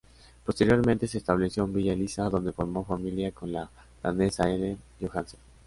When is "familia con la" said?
2.83-3.69